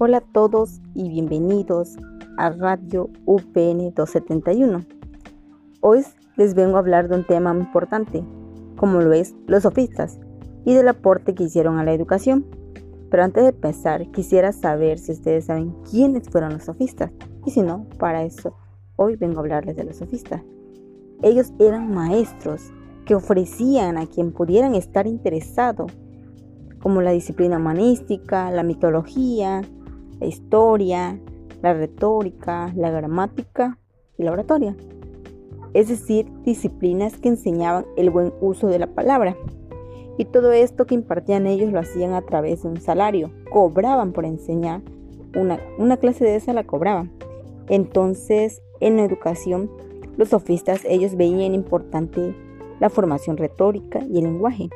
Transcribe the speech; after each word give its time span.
Hola 0.00 0.18
a 0.18 0.20
todos 0.20 0.80
y 0.94 1.08
bienvenidos 1.08 1.96
a 2.36 2.50
Radio 2.50 3.10
UPN 3.26 3.92
271. 3.96 4.84
Hoy 5.80 6.04
les 6.36 6.54
vengo 6.54 6.76
a 6.76 6.78
hablar 6.78 7.08
de 7.08 7.16
un 7.16 7.26
tema 7.26 7.52
importante, 7.52 8.22
como 8.76 9.00
lo 9.00 9.12
es 9.12 9.34
los 9.48 9.64
sofistas 9.64 10.20
y 10.64 10.74
del 10.74 10.86
aporte 10.86 11.34
que 11.34 11.42
hicieron 11.42 11.80
a 11.80 11.84
la 11.84 11.92
educación. 11.92 12.46
Pero 13.10 13.24
antes 13.24 13.42
de 13.42 13.48
empezar, 13.48 14.08
quisiera 14.12 14.52
saber 14.52 15.00
si 15.00 15.10
ustedes 15.10 15.46
saben 15.46 15.74
quiénes 15.90 16.30
fueron 16.30 16.52
los 16.52 16.66
sofistas. 16.66 17.10
Y 17.44 17.50
si 17.50 17.62
no, 17.62 17.84
para 17.98 18.22
eso 18.22 18.54
hoy 18.94 19.16
vengo 19.16 19.38
a 19.38 19.40
hablarles 19.40 19.74
de 19.74 19.82
los 19.82 19.96
sofistas. 19.96 20.42
Ellos 21.22 21.52
eran 21.58 21.92
maestros 21.92 22.72
que 23.04 23.16
ofrecían 23.16 23.98
a 23.98 24.06
quien 24.06 24.30
pudieran 24.30 24.76
estar 24.76 25.08
interesado, 25.08 25.86
como 26.78 27.02
la 27.02 27.10
disciplina 27.10 27.56
humanística, 27.56 28.52
la 28.52 28.62
mitología, 28.62 29.62
la 30.20 30.26
historia, 30.26 31.18
la 31.62 31.74
retórica, 31.74 32.72
la 32.76 32.90
gramática 32.90 33.78
y 34.16 34.24
la 34.24 34.32
oratoria. 34.32 34.76
Es 35.74 35.88
decir, 35.88 36.26
disciplinas 36.44 37.18
que 37.18 37.28
enseñaban 37.28 37.86
el 37.96 38.10
buen 38.10 38.32
uso 38.40 38.68
de 38.68 38.78
la 38.78 38.88
palabra. 38.88 39.36
Y 40.16 40.24
todo 40.24 40.52
esto 40.52 40.86
que 40.86 40.94
impartían 40.94 41.46
ellos 41.46 41.72
lo 41.72 41.78
hacían 41.78 42.12
a 42.14 42.22
través 42.22 42.62
de 42.62 42.68
un 42.68 42.80
salario. 42.80 43.30
Cobraban 43.52 44.12
por 44.12 44.24
enseñar. 44.24 44.80
Una, 45.36 45.60
una 45.78 45.98
clase 45.98 46.24
de 46.24 46.36
esa 46.36 46.52
la 46.52 46.64
cobraban. 46.64 47.12
Entonces, 47.68 48.62
en 48.80 48.96
la 48.96 49.04
educación, 49.04 49.70
los 50.16 50.30
sofistas, 50.30 50.84
ellos 50.84 51.16
veían 51.16 51.54
importante 51.54 52.34
la 52.80 52.90
formación 52.90 53.36
retórica 53.36 54.00
y 54.00 54.18
el 54.18 54.24
lenguaje, 54.24 54.70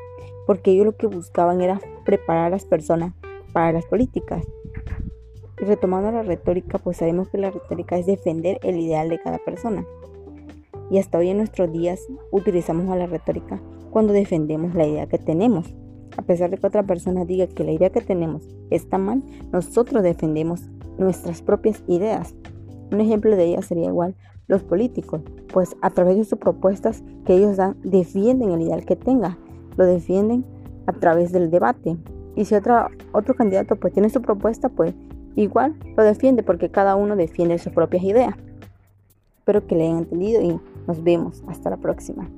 porque 0.46 0.72
ellos 0.72 0.86
lo 0.86 0.96
que 0.96 1.06
buscaban 1.06 1.60
era 1.60 1.80
preparar 2.04 2.46
a 2.46 2.50
las 2.50 2.64
personas 2.64 3.14
para 3.52 3.72
las 3.72 3.86
políticas 3.86 4.44
y 5.62 5.64
retomando 5.64 6.10
la 6.10 6.24
retórica, 6.24 6.78
pues 6.78 6.96
sabemos 6.96 7.28
que 7.28 7.38
la 7.38 7.52
retórica 7.52 7.96
es 7.96 8.04
defender 8.04 8.58
el 8.64 8.80
ideal 8.80 9.08
de 9.08 9.20
cada 9.20 9.38
persona. 9.38 9.86
Y 10.90 10.98
hasta 10.98 11.18
hoy 11.18 11.28
en 11.28 11.36
nuestros 11.36 11.70
días 11.72 12.00
utilizamos 12.32 12.90
a 12.90 12.96
la 12.96 13.06
retórica 13.06 13.62
cuando 13.90 14.12
defendemos 14.12 14.74
la 14.74 14.88
idea 14.88 15.06
que 15.06 15.18
tenemos. 15.18 15.72
A 16.16 16.22
pesar 16.22 16.50
de 16.50 16.58
que 16.58 16.66
otra 16.66 16.82
persona 16.82 17.24
diga 17.24 17.46
que 17.46 17.62
la 17.62 17.70
idea 17.70 17.90
que 17.90 18.00
tenemos 18.00 18.42
está 18.70 18.98
mal, 18.98 19.22
nosotros 19.52 20.02
defendemos 20.02 20.68
nuestras 20.98 21.42
propias 21.42 21.84
ideas. 21.86 22.34
Un 22.90 23.00
ejemplo 23.00 23.36
de 23.36 23.44
ellas 23.44 23.66
sería 23.66 23.86
igual 23.86 24.16
los 24.48 24.64
políticos, 24.64 25.22
pues 25.52 25.76
a 25.80 25.90
través 25.90 26.16
de 26.16 26.24
sus 26.24 26.40
propuestas 26.40 27.04
que 27.24 27.34
ellos 27.34 27.56
dan, 27.56 27.76
defienden 27.84 28.50
el 28.50 28.62
ideal 28.62 28.84
que 28.84 28.96
tenga, 28.96 29.38
lo 29.76 29.86
defienden 29.86 30.44
a 30.86 30.92
través 30.92 31.30
del 31.30 31.50
debate. 31.50 31.96
Y 32.34 32.46
si 32.46 32.56
otro 32.56 33.34
candidato 33.36 33.76
pues 33.76 33.92
tiene 33.92 34.10
su 34.10 34.20
propuesta, 34.20 34.68
pues 34.68 34.92
Igual 35.36 35.74
lo 35.96 36.02
defiende 36.02 36.42
porque 36.42 36.70
cada 36.70 36.96
uno 36.96 37.16
defiende 37.16 37.58
sus 37.58 37.72
propias 37.72 38.04
ideas. 38.04 38.34
Espero 39.38 39.66
que 39.66 39.74
le 39.74 39.84
hayan 39.84 39.98
entendido 39.98 40.42
y 40.42 40.60
nos 40.86 41.02
vemos. 41.02 41.42
Hasta 41.48 41.70
la 41.70 41.76
próxima. 41.76 42.28